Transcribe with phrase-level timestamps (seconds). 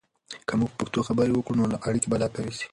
[0.47, 2.67] که موږ په پښتو خبرې وکړو، نو اړیکې به لا قوي سي.